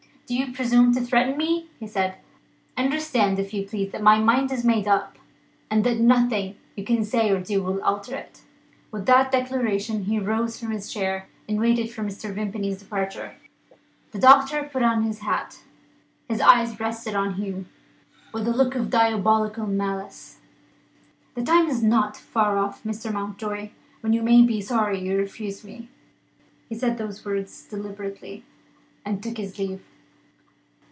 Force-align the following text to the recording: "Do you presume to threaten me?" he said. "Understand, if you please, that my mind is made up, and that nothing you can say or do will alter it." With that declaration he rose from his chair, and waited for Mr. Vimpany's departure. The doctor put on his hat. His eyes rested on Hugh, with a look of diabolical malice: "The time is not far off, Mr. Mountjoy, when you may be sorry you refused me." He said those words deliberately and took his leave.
"Do 0.27 0.37
you 0.37 0.53
presume 0.53 0.93
to 0.93 1.01
threaten 1.01 1.35
me?" 1.35 1.67
he 1.77 1.85
said. 1.85 2.15
"Understand, 2.77 3.37
if 3.37 3.53
you 3.53 3.67
please, 3.67 3.91
that 3.91 4.01
my 4.01 4.17
mind 4.17 4.49
is 4.53 4.63
made 4.63 4.87
up, 4.87 5.17
and 5.69 5.83
that 5.83 5.99
nothing 5.99 6.55
you 6.73 6.85
can 6.85 7.03
say 7.03 7.31
or 7.31 7.41
do 7.41 7.61
will 7.61 7.83
alter 7.83 8.15
it." 8.15 8.39
With 8.91 9.07
that 9.07 9.29
declaration 9.29 10.05
he 10.05 10.19
rose 10.19 10.57
from 10.57 10.71
his 10.71 10.89
chair, 10.89 11.27
and 11.49 11.59
waited 11.59 11.91
for 11.91 12.01
Mr. 12.01 12.33
Vimpany's 12.33 12.79
departure. 12.79 13.35
The 14.11 14.19
doctor 14.19 14.63
put 14.63 14.81
on 14.83 15.03
his 15.03 15.19
hat. 15.19 15.63
His 16.29 16.39
eyes 16.39 16.79
rested 16.79 17.13
on 17.13 17.33
Hugh, 17.33 17.65
with 18.33 18.47
a 18.47 18.53
look 18.53 18.73
of 18.73 18.89
diabolical 18.89 19.67
malice: 19.67 20.39
"The 21.35 21.43
time 21.43 21.67
is 21.67 21.83
not 21.83 22.15
far 22.15 22.57
off, 22.57 22.85
Mr. 22.85 23.11
Mountjoy, 23.11 23.71
when 23.99 24.13
you 24.13 24.21
may 24.23 24.43
be 24.43 24.61
sorry 24.61 24.97
you 25.01 25.17
refused 25.17 25.65
me." 25.65 25.89
He 26.69 26.75
said 26.75 26.97
those 26.97 27.25
words 27.25 27.63
deliberately 27.63 28.45
and 29.03 29.21
took 29.21 29.35
his 29.35 29.59
leave. 29.59 29.81